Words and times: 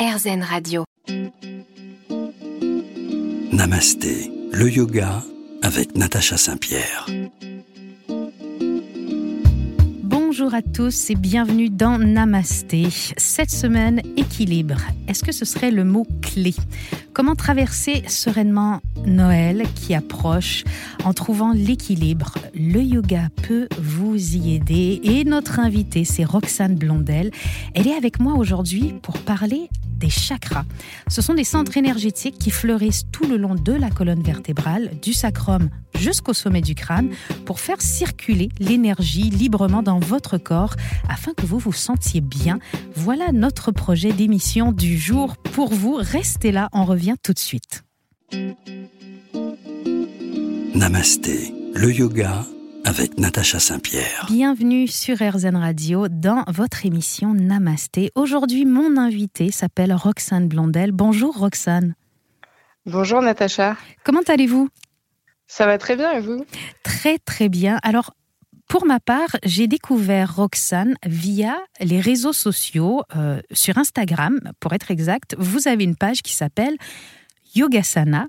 RZN 0.00 0.42
Radio. 0.42 0.84
Namasté, 3.52 4.32
le 4.50 4.70
yoga 4.70 5.22
avec 5.60 5.94
Natacha 5.94 6.38
Saint-Pierre. 6.38 7.04
Bonjour 10.02 10.54
à 10.54 10.62
tous 10.62 11.10
et 11.10 11.16
bienvenue 11.16 11.68
dans 11.68 11.98
Namasté. 11.98 12.88
Cette 13.18 13.50
semaine, 13.50 14.00
équilibre. 14.16 14.80
Est-ce 15.06 15.22
que 15.22 15.32
ce 15.32 15.44
serait 15.44 15.70
le 15.70 15.84
mot 15.84 16.06
clé? 16.22 16.54
Comment 17.12 17.34
traverser 17.34 18.02
sereinement 18.06 18.80
Noël 19.04 19.64
qui 19.74 19.94
approche 19.94 20.64
en 21.04 21.12
trouvant 21.12 21.52
l'équilibre? 21.52 22.32
Le 22.54 22.80
yoga 22.80 23.28
peut 23.42 23.68
vous 23.78 24.16
y 24.36 24.54
aider 24.54 25.00
et 25.02 25.24
notre 25.24 25.60
invitée, 25.60 26.04
c'est 26.04 26.24
Roxane 26.24 26.76
Blondel. 26.76 27.32
Elle 27.74 27.88
est 27.88 27.94
avec 27.94 28.18
moi 28.18 28.34
aujourd'hui 28.34 28.94
pour 29.02 29.18
parler 29.18 29.68
des 30.00 30.10
chakras. 30.10 30.64
Ce 31.08 31.22
sont 31.22 31.34
des 31.34 31.44
centres 31.44 31.76
énergétiques 31.76 32.38
qui 32.38 32.50
fleurissent 32.50 33.04
tout 33.12 33.26
le 33.26 33.36
long 33.36 33.54
de 33.54 33.72
la 33.72 33.90
colonne 33.90 34.22
vertébrale, 34.22 34.90
du 35.00 35.12
sacrum 35.12 35.68
jusqu'au 35.96 36.32
sommet 36.32 36.62
du 36.62 36.74
crâne, 36.74 37.10
pour 37.44 37.60
faire 37.60 37.80
circuler 37.80 38.48
l'énergie 38.58 39.30
librement 39.30 39.82
dans 39.82 40.00
votre 40.00 40.38
corps 40.38 40.74
afin 41.08 41.32
que 41.34 41.46
vous 41.46 41.58
vous 41.58 41.72
sentiez 41.72 42.20
bien. 42.20 42.58
Voilà 42.96 43.32
notre 43.32 43.70
projet 43.70 44.12
d'émission 44.12 44.72
du 44.72 44.98
jour 44.98 45.36
pour 45.36 45.72
vous. 45.72 45.94
Restez 45.94 46.52
là, 46.52 46.68
on 46.72 46.84
revient 46.84 47.16
tout 47.22 47.34
de 47.34 47.38
suite. 47.38 47.84
Namasté, 50.74 51.52
le 51.74 51.92
yoga 51.92 52.46
avec 52.84 53.18
Natacha 53.18 53.58
Saint-Pierre. 53.58 54.26
Bienvenue 54.28 54.86
sur 54.86 55.16
RZN 55.16 55.56
Radio 55.56 56.08
dans 56.08 56.44
votre 56.48 56.86
émission 56.86 57.34
Namasté. 57.34 58.10
Aujourd'hui, 58.14 58.64
mon 58.64 58.96
invité 58.96 59.50
s'appelle 59.50 59.92
Roxane 59.92 60.48
Blondel. 60.48 60.92
Bonjour 60.92 61.36
Roxane. 61.36 61.94
Bonjour 62.86 63.22
Natacha. 63.22 63.76
Comment 64.04 64.22
allez-vous? 64.26 64.68
Ça 65.46 65.66
va 65.66 65.78
très 65.78 65.96
bien 65.96 66.12
et 66.12 66.20
vous? 66.20 66.44
Très 66.82 67.18
très 67.18 67.48
bien. 67.48 67.78
Alors, 67.82 68.14
pour 68.68 68.86
ma 68.86 69.00
part, 69.00 69.36
j'ai 69.44 69.66
découvert 69.66 70.36
Roxane 70.36 70.96
via 71.04 71.56
les 71.80 72.00
réseaux 72.00 72.32
sociaux, 72.32 73.02
euh, 73.16 73.40
sur 73.50 73.78
Instagram, 73.78 74.38
pour 74.60 74.72
être 74.72 74.90
exact. 74.90 75.34
Vous 75.38 75.66
avez 75.66 75.84
une 75.84 75.96
page 75.96 76.22
qui 76.22 76.34
s'appelle 76.34 76.76
Yogasana. 77.54 78.28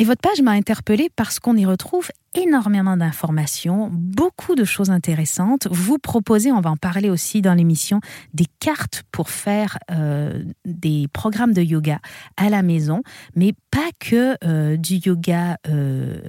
Et 0.00 0.04
votre 0.04 0.22
page 0.22 0.40
m'a 0.40 0.52
interpellée 0.52 1.10
parce 1.14 1.40
qu'on 1.40 1.58
y 1.58 1.66
retrouve 1.66 2.08
énormément 2.32 2.96
d'informations, 2.96 3.90
beaucoup 3.92 4.54
de 4.54 4.64
choses 4.64 4.88
intéressantes. 4.88 5.68
Vous 5.70 5.98
proposez, 5.98 6.50
on 6.52 6.62
va 6.62 6.70
en 6.70 6.78
parler 6.78 7.10
aussi 7.10 7.42
dans 7.42 7.52
l'émission, 7.52 8.00
des 8.32 8.46
cartes 8.60 9.02
pour 9.12 9.28
faire 9.28 9.76
euh, 9.90 10.42
des 10.64 11.06
programmes 11.12 11.52
de 11.52 11.60
yoga 11.60 11.98
à 12.38 12.48
la 12.48 12.62
maison, 12.62 13.02
mais 13.36 13.52
pas 13.70 13.90
que 13.98 14.38
euh, 14.42 14.78
du 14.78 15.02
yoga 15.04 15.58
euh, 15.68 16.22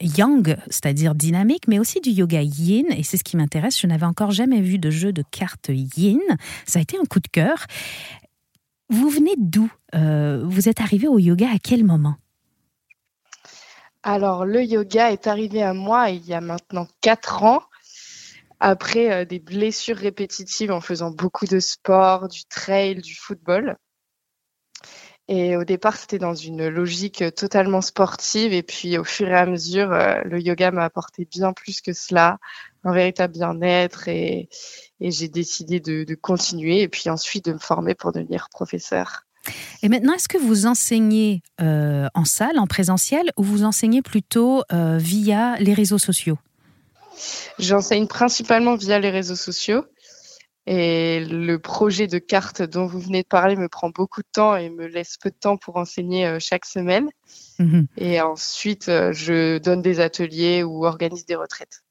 yang, 0.00 0.56
c'est-à-dire 0.66 1.14
dynamique, 1.14 1.68
mais 1.68 1.78
aussi 1.78 2.00
du 2.00 2.10
yoga 2.10 2.42
yin. 2.42 2.86
Et 2.90 3.04
c'est 3.04 3.18
ce 3.18 3.22
qui 3.24 3.36
m'intéresse. 3.36 3.80
Je 3.80 3.86
n'avais 3.86 4.06
encore 4.06 4.32
jamais 4.32 4.60
vu 4.60 4.80
de 4.80 4.90
jeu 4.90 5.12
de 5.12 5.22
cartes 5.30 5.70
yin. 5.96 6.18
Ça 6.66 6.80
a 6.80 6.82
été 6.82 6.98
un 6.98 7.04
coup 7.04 7.20
de 7.20 7.28
cœur. 7.28 7.66
Vous 8.90 9.08
venez 9.08 9.34
d'où 9.38 9.70
Vous 9.92 10.68
êtes 10.68 10.80
arrivé 10.80 11.06
au 11.06 11.20
yoga 11.20 11.46
à 11.46 11.58
quel 11.62 11.84
moment? 11.84 12.16
Alors, 14.02 14.44
le 14.44 14.64
yoga 14.64 15.12
est 15.12 15.26
arrivé 15.28 15.62
à 15.62 15.74
moi 15.74 16.10
il 16.10 16.26
y 16.26 16.34
a 16.34 16.40
maintenant 16.40 16.88
4 17.02 17.44
ans, 17.44 17.62
après 18.60 19.12
euh, 19.12 19.24
des 19.24 19.38
blessures 19.38 19.96
répétitives 19.96 20.72
en 20.72 20.80
faisant 20.80 21.10
beaucoup 21.10 21.46
de 21.46 21.60
sport, 21.60 22.28
du 22.28 22.44
trail, 22.44 22.96
du 22.96 23.14
football. 23.14 23.76
Et 25.28 25.56
au 25.56 25.64
départ, 25.64 25.96
c'était 25.96 26.18
dans 26.18 26.34
une 26.34 26.68
logique 26.68 27.24
totalement 27.34 27.80
sportive. 27.80 28.52
Et 28.52 28.62
puis, 28.62 28.98
au 28.98 29.04
fur 29.04 29.28
et 29.28 29.34
à 29.36 29.46
mesure, 29.46 29.92
euh, 29.92 30.20
le 30.24 30.40
yoga 30.40 30.70
m'a 30.72 30.84
apporté 30.84 31.24
bien 31.24 31.52
plus 31.52 31.80
que 31.80 31.92
cela, 31.92 32.38
un 32.84 32.92
véritable 32.92 33.34
bien-être. 33.34 34.08
Et, 34.08 34.48
j'ai 35.00 35.28
décidé 35.28 35.80
de, 35.80 36.04
de 36.04 36.14
continuer 36.14 36.82
et 36.82 36.88
puis 36.88 37.10
ensuite 37.10 37.46
de 37.46 37.52
me 37.54 37.58
former 37.58 37.94
pour 37.94 38.12
devenir 38.12 38.48
professeur. 38.50 39.24
Et 39.82 39.88
maintenant, 39.88 40.14
est-ce 40.14 40.28
que 40.28 40.38
vous 40.38 40.66
enseignez 40.66 41.42
euh, 41.60 42.08
en 42.14 42.24
salle, 42.24 42.58
en 42.58 42.66
présentiel, 42.66 43.32
ou 43.36 43.42
vous 43.42 43.64
enseignez 43.64 44.02
plutôt 44.02 44.62
euh, 44.72 44.98
via 44.98 45.56
les 45.56 45.74
réseaux 45.74 45.98
sociaux? 45.98 46.38
J'enseigne 47.58 48.06
principalement 48.06 48.76
via 48.76 48.98
les 48.98 49.10
réseaux 49.10 49.36
sociaux. 49.36 49.84
Et 50.64 51.24
le 51.24 51.58
projet 51.58 52.06
de 52.06 52.18
carte 52.18 52.62
dont 52.62 52.86
vous 52.86 53.00
venez 53.00 53.22
de 53.22 53.26
parler 53.26 53.56
me 53.56 53.68
prend 53.68 53.90
beaucoup 53.90 54.20
de 54.20 54.28
temps 54.32 54.54
et 54.54 54.70
me 54.70 54.86
laisse 54.86 55.16
peu 55.16 55.30
de 55.30 55.34
temps 55.34 55.56
pour 55.56 55.76
enseigner 55.76 56.24
euh, 56.24 56.38
chaque 56.38 56.64
semaine. 56.64 57.08
Mhm. 57.58 57.88
Et 57.96 58.20
ensuite, 58.20 58.86
je 58.86 59.58
donne 59.58 59.82
des 59.82 59.98
ateliers 59.98 60.62
ou 60.62 60.86
organise 60.86 61.26
des 61.26 61.34
retraites. 61.34 61.82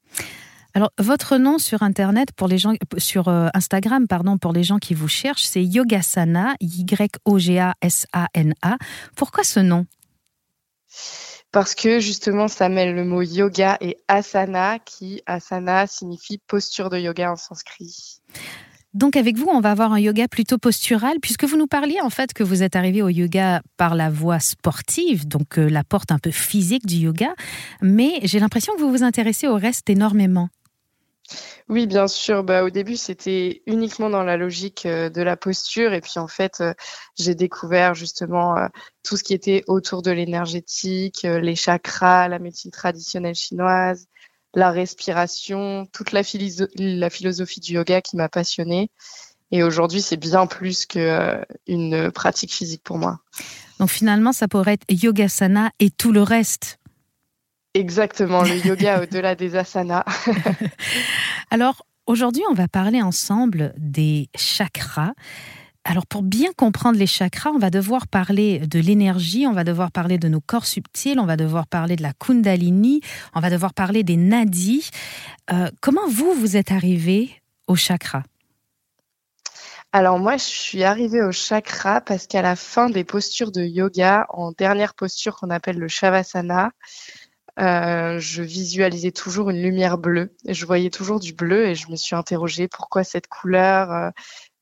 Alors, 0.74 0.90
votre 0.98 1.36
nom 1.36 1.58
sur 1.58 1.82
Internet, 1.82 2.32
pour 2.32 2.48
les 2.48 2.56
gens, 2.56 2.72
sur 2.96 3.28
euh, 3.28 3.48
Instagram, 3.52 4.06
pardon, 4.08 4.38
pour 4.38 4.52
les 4.52 4.62
gens 4.62 4.78
qui 4.78 4.94
vous 4.94 5.08
cherchent, 5.08 5.44
c'est 5.44 5.62
Yogasana, 5.62 6.54
Y-O-G-A-S-A-N-A. 6.60 7.26
Pourquoi 9.14 9.44
ce 9.44 9.60
nom? 9.60 9.86
Parce 11.52 11.74
que 11.74 12.00
justement, 12.00 12.48
ça 12.48 12.70
mêle 12.70 12.94
le 12.94 13.04
mot 13.04 13.20
yoga 13.20 13.76
et 13.82 13.98
asana, 14.08 14.78
qui 14.78 15.20
asana 15.26 15.86
signifie 15.86 16.38
posture 16.38 16.88
de 16.88 16.98
yoga 16.98 17.32
en 17.32 17.36
sanskrit. 17.36 18.22
Donc 18.94 19.16
avec 19.16 19.36
vous, 19.36 19.48
on 19.50 19.60
va 19.60 19.70
avoir 19.70 19.92
un 19.92 20.00
yoga 20.00 20.28
plutôt 20.28 20.56
postural, 20.56 21.18
puisque 21.20 21.44
vous 21.44 21.58
nous 21.58 21.66
parliez 21.66 22.00
en 22.00 22.10
fait 22.10 22.32
que 22.32 22.42
vous 22.42 22.62
êtes 22.62 22.76
arrivé 22.76 23.02
au 23.02 23.08
yoga 23.10 23.60
par 23.76 23.94
la 23.94 24.08
voie 24.08 24.40
sportive, 24.40 25.28
donc 25.28 25.58
euh, 25.58 25.68
la 25.68 25.84
porte 25.84 26.10
un 26.12 26.18
peu 26.18 26.30
physique 26.30 26.86
du 26.86 26.96
yoga, 26.96 27.34
mais 27.82 28.20
j'ai 28.22 28.38
l'impression 28.38 28.74
que 28.74 28.80
vous 28.80 28.90
vous 28.90 29.02
intéressez 29.02 29.46
au 29.46 29.56
reste 29.56 29.88
énormément. 29.90 30.48
Oui, 31.68 31.86
bien 31.86 32.08
sûr. 32.08 32.44
Bah, 32.44 32.64
au 32.64 32.70
début, 32.70 32.96
c'était 32.96 33.62
uniquement 33.66 34.10
dans 34.10 34.22
la 34.22 34.36
logique 34.36 34.86
euh, 34.86 35.08
de 35.08 35.22
la 35.22 35.36
posture. 35.36 35.92
Et 35.94 36.00
puis, 36.00 36.18
en 36.18 36.28
fait, 36.28 36.60
euh, 36.60 36.74
j'ai 37.18 37.34
découvert 37.34 37.94
justement 37.94 38.56
euh, 38.56 38.66
tout 39.02 39.16
ce 39.16 39.24
qui 39.24 39.34
était 39.34 39.64
autour 39.66 40.02
de 40.02 40.10
l'énergétique, 40.10 41.22
les 41.22 41.56
chakras, 41.56 42.28
la 42.28 42.38
médecine 42.38 42.70
traditionnelle 42.70 43.34
chinoise, 43.34 44.06
la 44.54 44.70
respiration, 44.70 45.86
toute 45.92 46.12
la, 46.12 46.22
philosophie 46.22 47.60
du 47.60 47.74
yoga 47.74 48.00
qui 48.02 48.16
m'a 48.16 48.28
passionnée. 48.28 48.90
Et 49.50 49.62
aujourd'hui, 49.62 50.00
c'est 50.00 50.16
bien 50.16 50.46
plus 50.46 50.86
qu'une 50.86 52.10
pratique 52.12 52.52
physique 52.52 52.82
pour 52.82 52.98
moi. 52.98 53.18
Donc 53.78 53.90
finalement, 53.90 54.32
ça 54.32 54.48
pourrait 54.48 54.74
être 54.74 54.86
yogasana 54.90 55.70
et 55.78 55.90
tout 55.90 56.12
le 56.12 56.22
reste. 56.22 56.78
Exactement, 57.74 58.42
le 58.42 58.56
yoga 58.66 59.02
au-delà 59.02 59.34
des 59.34 59.56
asanas. 59.56 60.04
Alors, 61.50 61.86
aujourd'hui, 62.06 62.42
on 62.50 62.54
va 62.54 62.68
parler 62.68 63.00
ensemble 63.02 63.74
des 63.78 64.28
chakras. 64.36 65.12
Alors 65.84 66.06
pour 66.06 66.22
bien 66.22 66.52
comprendre 66.56 66.96
les 66.96 67.08
chakras, 67.08 67.50
on 67.50 67.58
va 67.58 67.70
devoir 67.70 68.06
parler 68.06 68.60
de 68.60 68.78
l'énergie, 68.78 69.48
on 69.48 69.52
va 69.52 69.64
devoir 69.64 69.90
parler 69.90 70.16
de 70.16 70.28
nos 70.28 70.40
corps 70.40 70.66
subtils, 70.66 71.18
on 71.18 71.26
va 71.26 71.36
devoir 71.36 71.66
parler 71.66 71.96
de 71.96 72.02
la 72.02 72.12
kundalini, 72.12 73.00
on 73.34 73.40
va 73.40 73.50
devoir 73.50 73.74
parler 73.74 74.04
des 74.04 74.16
nadis. 74.16 74.90
Euh, 75.50 75.68
comment 75.80 76.06
vous, 76.08 76.34
vous 76.34 76.56
êtes 76.56 76.70
arrivé 76.70 77.42
au 77.66 77.74
chakra? 77.74 78.22
Alors 79.94 80.20
moi, 80.20 80.36
je 80.36 80.44
suis 80.44 80.84
arrivée 80.84 81.20
au 81.20 81.32
chakra 81.32 82.00
parce 82.00 82.28
qu'à 82.28 82.42
la 82.42 82.54
fin 82.54 82.88
des 82.88 83.04
postures 83.04 83.50
de 83.50 83.62
yoga, 83.62 84.26
en 84.30 84.52
dernière 84.52 84.94
posture 84.94 85.36
qu'on 85.36 85.50
appelle 85.50 85.78
le 85.78 85.88
shavasana, 85.88 86.70
euh, 87.60 88.18
je 88.18 88.42
visualisais 88.42 89.12
toujours 89.12 89.50
une 89.50 89.62
lumière 89.62 89.98
bleue. 89.98 90.34
Je 90.48 90.64
voyais 90.64 90.90
toujours 90.90 91.20
du 91.20 91.34
bleu 91.34 91.66
et 91.66 91.74
je 91.74 91.90
me 91.90 91.96
suis 91.96 92.16
interrogée 92.16 92.68
pourquoi 92.68 93.04
cette 93.04 93.26
couleur. 93.26 93.92
Euh, 93.92 94.10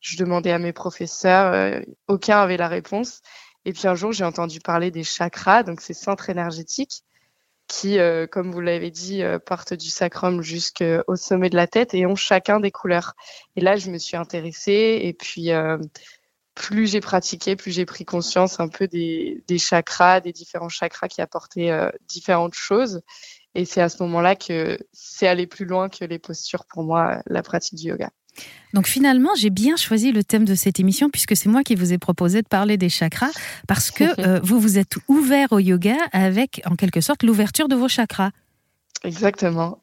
je 0.00 0.16
demandais 0.16 0.50
à 0.50 0.58
mes 0.58 0.72
professeurs, 0.72 1.52
euh, 1.52 1.80
aucun 2.08 2.40
avait 2.40 2.56
la 2.56 2.68
réponse. 2.68 3.20
Et 3.64 3.72
puis 3.72 3.86
un 3.86 3.94
jour, 3.94 4.12
j'ai 4.12 4.24
entendu 4.24 4.58
parler 4.60 4.90
des 4.90 5.04
chakras, 5.04 5.62
donc 5.62 5.80
ces 5.82 5.94
centres 5.94 6.30
énergétiques 6.30 7.02
qui, 7.68 7.98
comme 8.32 8.50
vous 8.50 8.60
l'avez 8.60 8.90
dit, 8.90 9.22
partent 9.46 9.74
du 9.74 9.90
sacrum 9.90 10.42
jusqu'au 10.42 11.14
sommet 11.14 11.50
de 11.50 11.54
la 11.54 11.68
tête 11.68 11.94
et 11.94 12.04
ont 12.04 12.16
chacun 12.16 12.58
des 12.58 12.72
couleurs. 12.72 13.14
Et 13.54 13.60
là, 13.60 13.76
je 13.76 13.92
me 13.92 13.98
suis 13.98 14.16
intéressée 14.16 14.98
et 15.04 15.12
puis 15.12 15.50
plus 16.60 16.90
j'ai 16.90 17.00
pratiqué, 17.00 17.56
plus 17.56 17.72
j'ai 17.72 17.86
pris 17.86 18.04
conscience 18.04 18.60
un 18.60 18.68
peu 18.68 18.86
des, 18.86 19.42
chakras, 19.58 20.20
des 20.20 20.32
différents 20.32 20.68
chakras 20.68 21.08
qui 21.08 21.22
apportaient 21.22 21.70
euh, 21.70 21.88
différentes 22.06 22.52
choses. 22.52 23.00
Et 23.54 23.64
c'est 23.64 23.80
à 23.80 23.88
ce 23.88 24.02
moment-là 24.02 24.36
que 24.36 24.78
c'est 24.92 25.26
aller 25.26 25.46
plus 25.46 25.64
loin 25.64 25.88
que 25.88 26.04
les 26.04 26.18
postures 26.18 26.66
pour 26.66 26.84
moi, 26.84 27.22
la 27.26 27.42
pratique 27.42 27.78
du 27.78 27.88
yoga. 27.88 28.10
Donc 28.74 28.86
finalement, 28.86 29.30
j'ai 29.36 29.48
bien 29.48 29.76
choisi 29.76 30.12
le 30.12 30.22
thème 30.22 30.44
de 30.44 30.54
cette 30.54 30.78
émission 30.78 31.08
puisque 31.08 31.34
c'est 31.34 31.48
moi 31.48 31.62
qui 31.62 31.76
vous 31.76 31.94
ai 31.94 31.98
proposé 31.98 32.42
de 32.42 32.46
parler 32.46 32.76
des 32.76 32.90
chakras 32.90 33.32
parce 33.66 33.90
que 33.90 34.04
euh, 34.20 34.38
vous 34.42 34.60
vous 34.60 34.76
êtes 34.76 34.96
ouvert 35.08 35.52
au 35.52 35.60
yoga 35.60 35.96
avec 36.12 36.60
en 36.66 36.76
quelque 36.76 37.00
sorte 37.00 37.22
l'ouverture 37.22 37.68
de 37.68 37.74
vos 37.74 37.88
chakras. 37.88 38.32
Exactement. 39.02 39.82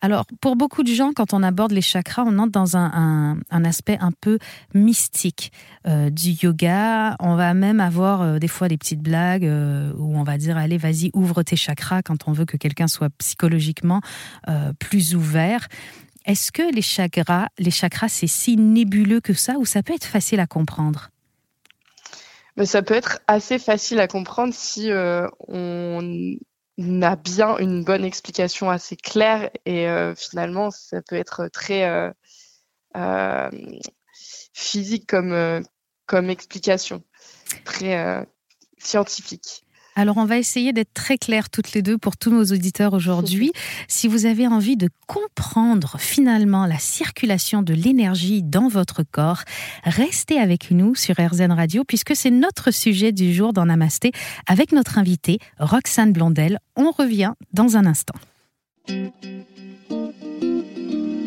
Alors, 0.00 0.26
pour 0.40 0.54
beaucoup 0.54 0.84
de 0.84 0.92
gens, 0.92 1.12
quand 1.12 1.34
on 1.34 1.42
aborde 1.42 1.72
les 1.72 1.80
chakras, 1.80 2.22
on 2.24 2.38
entre 2.38 2.52
dans 2.52 2.76
un, 2.76 3.40
aspect 3.50 3.98
un 4.00 4.12
peu 4.12 4.38
mystique 4.72 5.50
euh, 5.86 6.08
du 6.08 6.30
yoga. 6.30 7.16
On 7.18 7.34
va 7.34 7.52
même 7.52 7.80
avoir 7.80 8.22
euh, 8.22 8.38
des 8.38 8.46
fois 8.46 8.68
des 8.68 8.78
petites 8.78 9.00
blagues 9.00 9.44
euh, 9.44 9.92
où 9.96 10.16
on 10.16 10.22
va 10.22 10.38
dire 10.38 10.56
allez, 10.56 10.78
vas-y, 10.78 11.10
ouvre 11.14 11.42
tes 11.42 11.56
chakras 11.56 12.02
quand 12.02 12.28
on 12.28 12.32
veut 12.32 12.44
que 12.44 12.56
quelqu'un 12.56 12.86
soit 12.86 13.10
psychologiquement 13.18 14.00
plus 14.78 15.14
ouvert. 15.14 15.66
Est-ce 16.24 16.52
que 16.52 16.74
les 16.74 16.82
chakras, 16.82 17.48
les 17.58 17.70
chakras, 17.70 18.08
c'est 18.08 18.26
si 18.26 18.56
nébuleux 18.56 19.20
que 19.20 19.32
ça 19.32 19.54
ou 19.58 19.64
ça 19.64 19.82
peut 19.82 19.94
être 19.94 20.04
facile 20.04 20.40
à 20.40 20.46
comprendre? 20.46 21.10
Ça 22.64 22.82
peut 22.82 22.94
être 22.94 23.20
assez 23.26 23.58
facile 23.58 24.00
à 24.00 24.08
comprendre 24.08 24.54
si 24.54 24.90
on 25.48 26.36
a 27.02 27.16
bien 27.16 27.56
une 27.58 27.82
bonne 27.82 28.04
explication 28.04 28.70
assez 28.70 28.96
claire 28.96 29.50
et 29.64 29.88
euh, 29.88 30.14
finalement 30.14 30.70
ça 30.70 31.02
peut 31.02 31.16
être 31.16 31.48
très 31.48 31.88
euh, 31.88 32.10
euh, 32.96 33.50
physique 34.52 35.06
comme, 35.06 35.62
comme 36.06 36.30
explication, 36.30 37.02
très 37.64 38.26
scientifique. 38.78 39.64
Alors, 39.98 40.16
on 40.18 40.26
va 40.26 40.38
essayer 40.38 40.72
d'être 40.72 40.94
très 40.94 41.18
clairs 41.18 41.50
toutes 41.50 41.72
les 41.72 41.82
deux 41.82 41.98
pour 41.98 42.16
tous 42.16 42.30
nos 42.30 42.44
auditeurs 42.44 42.92
aujourd'hui. 42.94 43.50
si 43.88 44.06
vous 44.06 44.26
avez 44.26 44.46
envie 44.46 44.76
de 44.76 44.88
comprendre 45.08 45.96
finalement 45.98 46.66
la 46.66 46.78
circulation 46.78 47.62
de 47.62 47.74
l'énergie 47.74 48.44
dans 48.44 48.68
votre 48.68 49.02
corps, 49.02 49.42
restez 49.82 50.38
avec 50.38 50.70
nous 50.70 50.94
sur 50.94 51.16
RZN 51.18 51.50
Radio 51.50 51.82
puisque 51.82 52.14
c'est 52.14 52.30
notre 52.30 52.70
sujet 52.70 53.10
du 53.10 53.34
jour 53.34 53.52
dans 53.52 53.66
Namasté 53.66 54.12
avec 54.46 54.70
notre 54.70 54.98
invitée 54.98 55.40
Roxane 55.58 56.12
Blondel. 56.12 56.60
On 56.76 56.92
revient 56.92 57.32
dans 57.52 57.76
un 57.76 57.84
instant. 57.84 58.14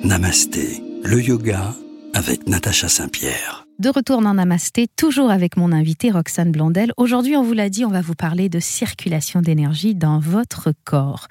Namasté, 0.05 0.81
le 1.03 1.21
yoga 1.21 1.75
avec 2.13 2.47
Natacha 2.47 2.87
Saint-Pierre. 2.87 3.60
De 3.81 3.89
retour 3.89 4.21
dans 4.21 4.35
Namasté, 4.35 4.87
toujours 4.95 5.31
avec 5.31 5.57
mon 5.57 5.71
invité 5.71 6.11
Roxane 6.11 6.51
Blondel. 6.51 6.93
Aujourd'hui, 6.97 7.35
on 7.35 7.41
vous 7.41 7.53
l'a 7.53 7.67
dit, 7.67 7.83
on 7.83 7.89
va 7.89 8.01
vous 8.01 8.13
parler 8.13 8.47
de 8.47 8.59
circulation 8.59 9.41
d'énergie 9.41 9.95
dans 9.95 10.19
votre 10.19 10.71
corps. 10.83 11.27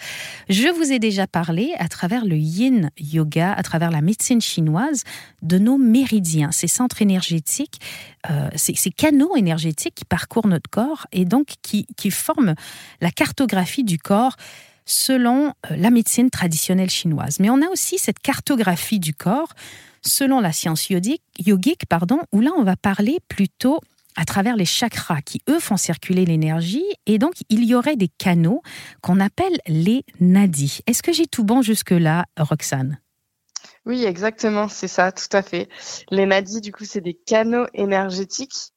Je 0.49 0.67
vous 0.67 0.91
ai 0.91 0.99
déjà 0.99 1.29
parlé 1.29 1.73
à 1.79 1.87
travers 1.87 2.25
le 2.25 2.35
yin 2.35 2.91
yoga, 2.99 3.53
à 3.53 3.63
travers 3.63 3.93
la 3.93 4.01
médecine 4.01 4.41
chinoise, 4.41 5.05
de 5.43 5.59
nos 5.59 5.79
méridiens, 5.79 6.51
ces 6.51 6.67
centres 6.67 7.03
énergétiques, 7.03 7.79
euh, 8.29 8.49
ces, 8.57 8.91
canaux 8.91 9.37
énergétiques 9.37 9.95
qui 9.95 10.05
parcourent 10.05 10.49
notre 10.49 10.69
corps 10.69 11.07
et 11.13 11.25
donc 11.25 11.55
qui, 11.63 11.87
forment 12.11 12.57
la 13.01 13.13
cartographie 13.13 13.85
du 13.85 13.99
corps 13.99 14.35
selon 14.87 15.51
euh, 15.71 15.77
la 15.77 15.91
médecine 15.91 16.31
traditionnelle 16.31 16.91
chinoise. 16.91 17.39
Mais 17.39 17.49
on 17.49 17.63
a 17.63 17.69
aussi 17.69 17.97
cette 17.99 18.19
cartographie 18.19 18.99
du 18.99 19.15
corps 19.15 19.55
selon 20.03 20.41
la 20.41 20.53
science 20.53 20.89
yogique, 20.91 21.87
pardon, 21.89 22.19
où 22.33 22.41
là 22.41 22.51
on 22.57 22.65
va 22.65 22.77
parler 22.77 23.19
plutôt 23.29 23.81
à 24.17 24.25
travers 24.25 24.57
les 24.57 24.65
chakras 24.65 25.23
qui, 25.23 25.43
eux, 25.49 25.61
font 25.61 25.77
circuler 25.77 26.25
l'énergie. 26.25 26.85
Et 27.07 27.19
donc, 27.19 27.35
il 27.49 27.65
y 27.65 27.75
aurait 27.75 27.97
des 27.97 28.09
canaux 28.09 28.63
qu'on 29.03 29.21
appelle 29.21 29.59
les 29.67 30.05
nadis. 30.19 30.81
Est-ce 30.87 31.03
que 31.03 31.13
j'ai 31.13 31.27
tout 31.27 31.45
bon 31.45 31.63
jusque-là, 31.63 32.27
Roxane? 32.39 32.99
Oui, 33.87 34.05
exactement, 34.05 34.69
c'est 34.69 34.89
ça, 34.89 35.11
tout 35.11 35.35
à 35.35 35.43
fait. 35.43 35.69
Les 36.11 36.27
nadis, 36.27 36.61
du 36.61 36.73
coup, 36.73 36.85
c'est 36.85 37.01
des 37.01 37.15
canaux 37.15 37.67
énergétiques. 37.73 38.73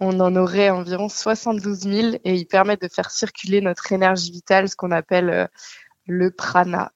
On 0.00 0.20
en 0.20 0.34
aurait 0.36 0.70
environ 0.70 1.08
72 1.08 1.80
000 1.80 2.16
et 2.24 2.34
ils 2.34 2.46
permettent 2.46 2.82
de 2.82 2.88
faire 2.88 3.10
circuler 3.10 3.60
notre 3.60 3.92
énergie 3.92 4.30
vitale, 4.30 4.68
ce 4.68 4.76
qu'on 4.76 4.90
appelle 4.90 5.30
euh, 5.30 5.46
le 6.06 6.30
prana. 6.30 6.92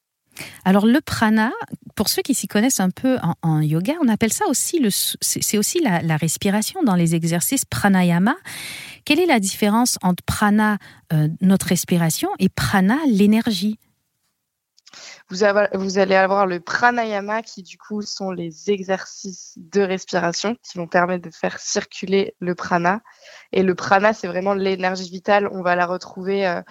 Alors 0.65 0.87
le 0.87 1.01
prana, 1.01 1.53
pour 1.95 2.09
ceux 2.09 2.23
qui 2.23 2.35
s'y 2.35 2.47
connaissent 2.47 2.81
un 2.81 2.91
peu 2.91 3.19
en, 3.43 3.61
yoga, 3.61 3.95
on 4.03 4.09
appelle 4.09 4.33
ça 4.33 4.47
aussi 4.49 4.79
le, 4.79 4.89
c'est 4.91 5.59
aussi 5.59 5.81
la, 5.81 6.17
respiration 6.17 6.83
dans 6.83 6.95
les 6.95 7.15
exercices 7.15 7.65
pranayama. 7.65 8.37
Quelle 9.05 9.21
est 9.21 9.27
la 9.27 9.41
différence 9.41 9.99
entre 10.03 10.23
prana, 10.25 10.79
euh, 11.13 11.29
notre 11.41 11.67
respiration, 11.67 12.29
et 12.39 12.49
prana, 12.49 12.99
l'énergie? 13.07 13.79
Vous, 15.31 15.39
vous, 15.75 15.99
allez 15.99 16.17
avoir 16.17 16.47
le 16.47 16.59
pranayama 16.59 17.43
qui 17.43 17.63
du 17.63 17.79
coup 17.79 18.03
sont 18.03 18.33
les 18.33 18.71
exercices 18.71 19.55
de 19.57 19.81
respiration 19.81 20.57
qui 20.63 20.79
vont 20.79 20.89
permettre 20.89 21.29
de 21.29 21.35
faire 21.35 21.61
circuler 21.61 22.35
le 22.41 22.57
prana. 22.57 23.01
Et 23.53 23.63
le 23.63 23.77
prana, 23.77 24.13
c'est 24.13 24.27
vraiment 24.27 24.55
l'énergie 24.55 25.09
vitale. 25.09 25.49
On 25.53 25.63
va 25.63 25.77
la 25.77 25.87
retrouver 25.87 26.47
euh, 26.47 26.63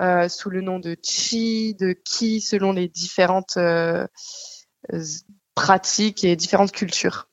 euh, 0.00 0.28
sous 0.28 0.50
le 0.50 0.60
nom 0.60 0.80
de 0.80 0.96
chi, 1.02 1.74
de 1.74 1.92
ki, 1.92 2.40
selon 2.40 2.72
les 2.72 2.88
différentes 2.88 3.56
euh, 3.56 4.06
pratiques 5.54 6.24
et 6.24 6.34
différentes 6.34 6.72
cultures. 6.72 7.28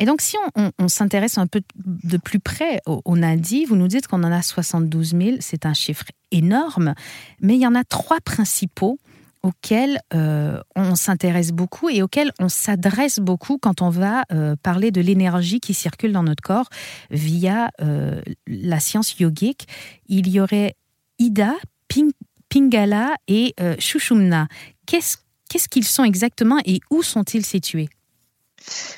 Et 0.00 0.04
donc, 0.04 0.20
si 0.20 0.36
on, 0.56 0.88
s'intéresse 0.88 1.38
un 1.38 1.46
peu 1.46 1.62
de 1.76 2.16
plus 2.16 2.40
près 2.40 2.80
au, 2.86 3.16
Nadi, 3.16 3.64
vous 3.64 3.76
nous 3.76 3.86
dites 3.86 4.08
qu'on 4.08 4.24
en 4.24 4.32
a 4.32 4.42
72 4.42 5.14
000, 5.16 5.36
c'est 5.38 5.66
un 5.66 5.74
chiffre 5.74 6.06
énorme, 6.32 6.94
mais 7.40 7.54
il 7.54 7.60
y 7.60 7.66
en 7.66 7.76
a 7.76 7.84
trois 7.84 8.18
principaux 8.20 8.98
auxquels 9.44 10.00
euh, 10.12 10.60
on 10.74 10.96
s'intéresse 10.96 11.52
beaucoup 11.52 11.88
et 11.88 12.02
auxquels 12.02 12.32
on 12.40 12.48
s'adresse 12.48 13.20
beaucoup 13.20 13.58
quand 13.58 13.82
on 13.82 13.90
va 13.90 14.24
parler 14.64 14.90
de 14.90 15.00
l'énergie 15.00 15.60
qui 15.60 15.74
circule 15.74 16.10
dans 16.10 16.24
notre 16.24 16.42
corps 16.42 16.68
via 17.12 17.70
la 18.48 18.80
science 18.80 19.20
yogique. 19.20 19.68
Il 20.08 20.28
y 20.28 20.40
aurait 20.40 20.74
Ida, 21.18 21.54
Pingala 22.48 23.14
et 23.28 23.54
euh, 23.60 23.76
Shushumna. 23.78 24.48
Qu'est-ce 24.86 25.68
qu'ils 25.68 25.86
sont 25.86 26.04
exactement 26.04 26.58
et 26.64 26.80
où 26.90 27.02
sont-ils 27.02 27.44
situés? 27.44 27.88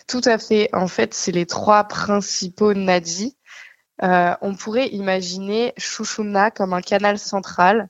Tout 0.06 0.20
à 0.24 0.38
fait. 0.38 0.68
En 0.72 0.88
fait, 0.88 1.14
c'est 1.14 1.32
les 1.32 1.46
trois 1.46 1.84
principaux 1.84 2.74
nadis. 2.74 3.36
Euh, 4.02 4.34
on 4.42 4.54
pourrait 4.54 4.88
imaginer 4.88 5.72
Shushumna 5.76 6.50
comme 6.50 6.72
un 6.72 6.82
canal 6.82 7.18
central. 7.18 7.88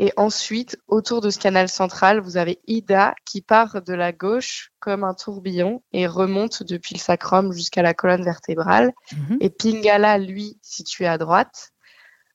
Et 0.00 0.12
ensuite, 0.16 0.78
autour 0.86 1.20
de 1.20 1.28
ce 1.28 1.40
canal 1.40 1.68
central, 1.68 2.20
vous 2.20 2.36
avez 2.36 2.60
Ida 2.68 3.14
qui 3.24 3.42
part 3.42 3.82
de 3.82 3.94
la 3.94 4.12
gauche 4.12 4.70
comme 4.78 5.02
un 5.02 5.12
tourbillon 5.12 5.82
et 5.92 6.06
remonte 6.06 6.62
depuis 6.62 6.94
le 6.94 7.00
sacrum 7.00 7.52
jusqu'à 7.52 7.82
la 7.82 7.94
colonne 7.94 8.22
vertébrale. 8.22 8.92
Mhm. 9.12 9.38
Et 9.40 9.50
Pingala, 9.50 10.18
lui, 10.18 10.56
situé 10.62 11.06
à 11.06 11.18
droite. 11.18 11.72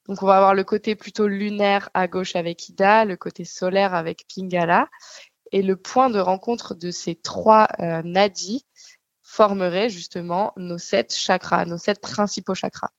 Donc 0.07 0.21
on 0.21 0.25
va 0.25 0.37
avoir 0.37 0.53
le 0.53 0.63
côté 0.63 0.95
plutôt 0.95 1.27
lunaire 1.27 1.89
à 1.93 2.07
gauche 2.07 2.35
avec 2.35 2.69
Ida, 2.69 3.05
le 3.05 3.15
côté 3.15 3.45
solaire 3.45 3.93
avec 3.93 4.25
Pingala. 4.33 4.89
Et 5.51 5.61
le 5.61 5.75
point 5.75 6.09
de 6.09 6.19
rencontre 6.19 6.73
de 6.73 6.89
ces 6.91 7.15
trois 7.15 7.67
euh, 7.79 8.01
nadis 8.03 8.65
formerait 9.21 9.89
justement 9.89 10.51
nos 10.57 10.77
sept 10.77 11.13
chakras, 11.15 11.65
nos 11.65 11.77
sept 11.77 12.01
principaux 12.01 12.55
chakras. 12.55 12.89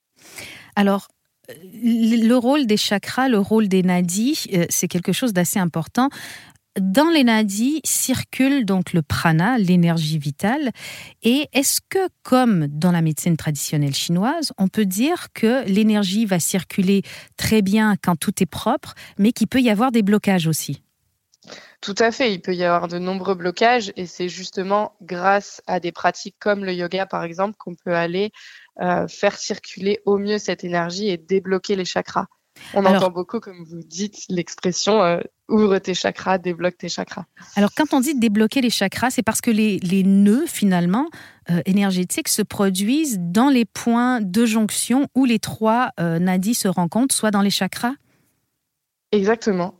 Alors, 0.75 1.09
le 1.49 2.33
rôle 2.35 2.65
des 2.65 2.77
chakras, 2.77 3.29
le 3.29 3.39
rôle 3.39 3.67
des 3.67 3.83
nadis, 3.83 4.47
euh, 4.53 4.65
c'est 4.69 4.87
quelque 4.87 5.11
chose 5.11 5.33
d'assez 5.33 5.59
important. 5.59 6.09
Dans 6.79 7.09
les 7.09 7.23
nadis 7.23 7.79
circule 7.85 8.65
donc 8.65 8.91
le 8.91 9.01
prana, 9.01 9.57
l'énergie 9.57 10.17
vitale. 10.17 10.71
Et 11.23 11.47
est-ce 11.53 11.79
que, 11.87 12.09
comme 12.21 12.67
dans 12.67 12.91
la 12.91 13.01
médecine 13.01 13.37
traditionnelle 13.37 13.95
chinoise, 13.95 14.51
on 14.57 14.67
peut 14.67 14.85
dire 14.85 15.27
que 15.33 15.65
l'énergie 15.67 16.25
va 16.25 16.39
circuler 16.39 17.03
très 17.37 17.61
bien 17.61 17.95
quand 17.95 18.17
tout 18.17 18.43
est 18.43 18.45
propre, 18.45 18.93
mais 19.17 19.31
qu'il 19.31 19.47
peut 19.47 19.61
y 19.61 19.69
avoir 19.69 19.93
des 19.93 20.01
blocages 20.01 20.47
aussi? 20.47 20.81
Tout 21.79 21.95
à 21.99 22.11
fait, 22.11 22.33
il 22.33 22.41
peut 22.41 22.55
y 22.55 22.63
avoir 22.65 22.89
de 22.89 22.97
nombreux 22.97 23.35
blocages 23.35 23.93
et 23.95 24.05
c'est 24.05 24.27
justement 24.27 24.95
grâce 25.01 25.61
à 25.67 25.79
des 25.79 25.91
pratiques 25.93 26.35
comme 26.39 26.65
le 26.65 26.73
yoga 26.73 27.05
par 27.05 27.23
exemple 27.23 27.55
qu'on 27.57 27.75
peut 27.75 27.95
aller 27.95 28.31
euh, 28.81 29.07
faire 29.07 29.37
circuler 29.37 30.01
au 30.05 30.17
mieux 30.17 30.39
cette 30.39 30.63
énergie 30.63 31.09
et 31.09 31.17
débloquer 31.17 31.75
les 31.75 31.85
chakras. 31.85 32.25
On 32.73 32.85
entend 32.85 33.09
beaucoup, 33.09 33.39
comme 33.39 33.63
vous 33.63 33.83
dites, 33.83 34.25
l'expression 34.29 35.03
euh, 35.03 35.19
ouvre 35.49 35.77
tes 35.79 35.93
chakras, 35.93 36.37
débloque 36.37 36.77
tes 36.77 36.89
chakras. 36.89 37.25
Alors, 37.55 37.71
quand 37.75 37.93
on 37.93 37.99
dit 37.99 38.15
débloquer 38.15 38.61
les 38.61 38.69
chakras, 38.69 39.11
c'est 39.11 39.23
parce 39.23 39.41
que 39.41 39.51
les, 39.51 40.03
nœuds, 40.03 40.45
finalement, 40.47 41.07
euh, 41.49 41.61
énergétiques 41.65 42.27
se 42.27 42.41
produisent 42.41 43.19
dans 43.19 43.49
les 43.49 43.65
points 43.65 44.21
de 44.21 44.45
jonction 44.45 45.07
où 45.15 45.25
les 45.25 45.39
trois 45.39 45.91
euh, 45.99 46.19
nadis 46.19 46.55
se 46.55 46.67
rencontrent, 46.67 47.13
soit 47.13 47.31
dans 47.31 47.41
les 47.41 47.49
chakras? 47.49 47.93
Exactement. 49.11 49.75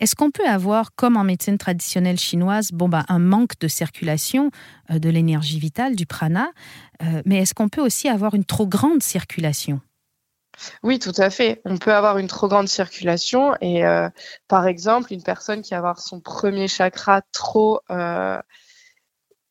Est-ce 0.00 0.14
qu'on 0.14 0.30
peut 0.30 0.46
avoir, 0.46 0.94
comme 0.94 1.16
en 1.16 1.24
médecine 1.24 1.58
traditionnelle 1.58 2.18
chinoise, 2.18 2.70
bon, 2.72 2.88
bah, 2.88 3.04
un 3.08 3.18
manque 3.18 3.58
de 3.60 3.68
circulation 3.68 4.50
de 4.90 5.08
l'énergie 5.08 5.58
vitale, 5.58 5.94
du 5.94 6.04
prana, 6.04 6.50
mais 7.24 7.38
est-ce 7.38 7.54
qu'on 7.54 7.68
peut 7.68 7.80
aussi 7.80 8.08
avoir 8.08 8.34
une 8.34 8.44
trop 8.44 8.66
grande 8.66 9.02
circulation? 9.02 9.80
Oui, 10.82 10.98
tout 10.98 11.12
à 11.16 11.30
fait. 11.30 11.60
On 11.64 11.76
peut 11.78 11.92
avoir 11.92 12.18
une 12.18 12.26
trop 12.28 12.48
grande 12.48 12.68
circulation 12.68 13.54
et 13.60 13.84
euh, 13.84 14.08
par 14.48 14.66
exemple, 14.66 15.12
une 15.12 15.22
personne 15.22 15.62
qui 15.62 15.70
va 15.70 15.78
avoir 15.78 16.00
son 16.00 16.20
premier 16.20 16.68
chakra 16.68 17.22
trop 17.32 17.80
euh, 17.90 18.40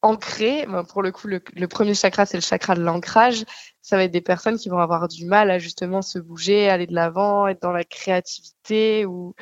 ancré, 0.01 0.67
pour 0.89 1.01
le 1.01 1.11
coup, 1.11 1.27
le, 1.27 1.67
premier 1.67 1.93
chakra, 1.95 2.25
c'est 2.25 2.37
le 2.37 2.41
chakra 2.41 2.75
de 2.75 2.81
l'ancrage, 2.81 3.45
ça 3.81 3.95
va 3.95 4.03
être 4.03 4.11
des 4.11 4.21
personnes 4.21 4.57
qui 4.57 4.69
vont 4.69 4.79
avoir 4.79 5.07
du 5.07 5.25
mal 5.25 5.49
à 5.49 5.59
justement 5.59 6.01
se 6.01 6.19
bouger, 6.19 6.69
aller 6.69 6.87
de 6.87 6.93
l'avant, 6.93 7.47
être 7.47 7.61
dans 7.61 7.71
la 7.71 7.85
créativité 7.85 9.05
ou 9.05 9.33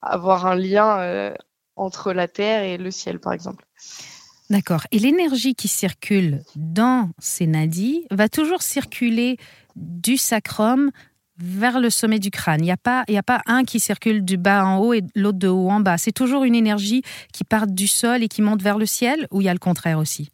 avoir 0.00 0.46
un 0.46 0.56
lien 0.56 1.00
euh, 1.00 1.34
entre 1.76 2.12
la 2.12 2.26
terre 2.26 2.62
et 2.62 2.78
le 2.78 2.90
ciel, 2.90 3.20
par 3.20 3.34
exemple. 3.34 3.66
D'accord. 4.50 4.86
Et 4.92 4.98
l'énergie 4.98 5.54
qui 5.54 5.68
circule 5.68 6.42
dans 6.56 7.10
ces 7.18 7.46
nadis 7.46 8.06
va 8.10 8.28
toujours 8.28 8.62
circuler 8.62 9.36
du 9.76 10.16
sacrum 10.16 10.90
vers 11.38 11.80
le 11.80 11.90
sommet 11.90 12.18
du 12.18 12.30
crâne. 12.30 12.60
Il 12.62 12.64
n'y 12.64 12.70
a, 12.72 12.76
pas, 12.76 13.42
un 13.46 13.64
qui 13.64 13.78
circule 13.78 14.24
du 14.24 14.36
bas 14.36 14.64
en 14.64 14.78
haut 14.78 14.94
et 14.94 15.02
l'autre 15.14 15.38
de 15.38 15.48
haut 15.48 15.70
en 15.70 15.80
bas. 15.80 15.98
C'est 15.98 16.12
toujours 16.12 16.44
une 16.44 16.54
énergie 16.54 17.02
qui 17.32 17.44
part 17.44 17.66
du 17.66 17.86
sol 17.86 18.22
et 18.22 18.28
qui 18.28 18.42
monte 18.42 18.62
vers 18.62 18.78
le 18.78 18.86
ciel 18.86 19.28
ou 19.30 19.40
il 19.40 19.44
y 19.44 19.48
a 19.48 19.52
le 19.52 19.58
contraire 19.58 19.98
aussi? 19.98 20.30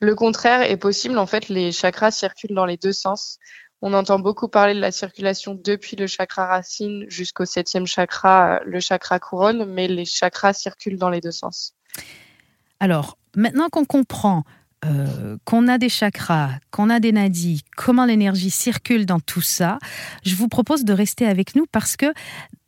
Le 0.00 0.14
contraire 0.14 0.62
est 0.62 0.76
possible. 0.76 1.18
En 1.18 1.26
fait, 1.26 1.48
les 1.48 1.70
chakras 1.70 2.10
circulent 2.10 2.54
dans 2.54 2.66
les 2.66 2.78
deux 2.78 2.92
sens. 2.92 3.38
On 3.80 3.92
entend 3.94 4.18
beaucoup 4.18 4.48
parler 4.48 4.74
de 4.74 4.80
la 4.80 4.90
circulation 4.90 5.54
depuis 5.54 5.96
le 5.96 6.06
chakra 6.06 6.46
racine 6.46 7.04
jusqu'au 7.08 7.44
septième 7.44 7.86
chakra, 7.86 8.60
le 8.64 8.80
chakra 8.80 9.18
couronne, 9.18 9.64
mais 9.66 9.86
les 9.86 10.04
chakras 10.04 10.54
circulent 10.54 10.98
dans 10.98 11.10
les 11.10 11.20
deux 11.20 11.32
sens. 11.32 11.74
Alors, 12.82 13.16
maintenant 13.36 13.68
qu'on 13.68 13.84
comprend 13.84 14.42
euh, 14.84 15.36
qu'on 15.44 15.68
a 15.68 15.78
des 15.78 15.88
chakras, 15.88 16.50
qu'on 16.72 16.90
a 16.90 16.98
des 16.98 17.12
nadis, 17.12 17.62
comment 17.76 18.04
l'énergie 18.04 18.50
circule 18.50 19.06
dans 19.06 19.20
tout 19.20 19.40
ça, 19.40 19.78
je 20.24 20.34
vous 20.34 20.48
propose 20.48 20.84
de 20.84 20.92
rester 20.92 21.24
avec 21.24 21.54
nous 21.54 21.66
parce 21.70 21.96
que 21.96 22.06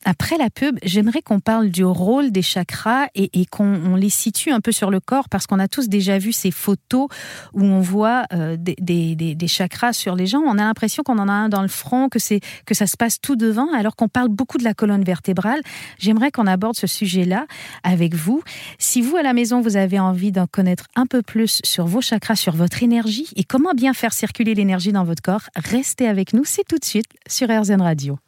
après 0.04 0.36
la 0.38 0.50
pub, 0.50 0.78
j'aimerais 0.82 1.22
qu'on 1.22 1.40
parle 1.40 1.70
du 1.70 1.84
rôle 1.84 2.30
des 2.30 2.42
chakras 2.42 3.06
et, 3.14 3.46
qu'on 3.46 3.96
les 3.96 4.10
situe 4.10 4.50
un 4.50 4.60
peu 4.60 4.72
sur 4.72 4.90
le 4.90 5.00
corps 5.00 5.28
parce 5.28 5.46
qu'on 5.46 5.58
a 5.58 5.68
tous 5.68 5.88
déjà 5.88 6.18
vu 6.18 6.32
ces 6.32 6.50
photos 6.50 7.08
où 7.52 7.62
on 7.62 7.80
voit 7.80 8.24
euh, 8.32 8.56
des, 8.58 9.48
chakras 9.48 9.92
sur 9.92 10.16
les 10.16 10.26
gens. 10.26 10.40
On 10.40 10.58
a 10.58 10.62
l'impression 10.62 11.02
qu'on 11.02 11.18
en 11.18 11.28
a 11.28 11.32
un 11.32 11.48
dans 11.48 11.62
le 11.62 11.68
front, 11.68 12.08
que 12.08 12.18
c'est 12.18 12.40
que 12.66 12.74
ça 12.74 12.86
se 12.86 12.96
passe 12.96 13.20
tout 13.20 13.36
devant, 13.36 13.72
alors 13.72 13.96
qu'on 13.96 14.08
parle 14.08 14.28
beaucoup 14.28 14.58
de 14.58 14.64
la 14.64 14.74
colonne 14.74 15.04
vertébrale. 15.04 15.60
J'aimerais 15.98 16.30
qu'on 16.30 16.46
aborde 16.46 16.76
ce 16.76 16.86
sujet-là 16.86 17.46
avec 17.82 18.14
vous. 18.14 18.42
Si 18.78 19.00
vous 19.00 19.16
à 19.16 19.22
la 19.22 19.32
maison 19.32 19.60
vous 19.60 19.76
avez 19.76 19.98
envie 19.98 20.32
d'en 20.32 20.46
connaître 20.46 20.86
un 20.96 21.06
peu 21.06 21.22
plus 21.22 21.60
sur 21.64 21.86
vos 21.86 22.00
chakras, 22.00 22.36
sur 22.36 22.54
votre 22.54 22.82
énergie 22.82 23.28
et 23.36 23.44
comment 23.44 23.72
bien 23.72 23.94
faire 23.94 24.12
circuler 24.12 24.54
l'énergie 24.54 24.92
dans 24.92 25.04
votre 25.04 25.22
corps, 25.22 25.48
restez 25.56 26.08
avec 26.08 26.32
nous. 26.32 26.44
C'est 26.44 26.64
tout 26.66 26.78
de 26.78 26.84
suite 26.84 27.06
sur 27.28 27.48
RZN 27.48 27.80
Radio. 27.80 28.18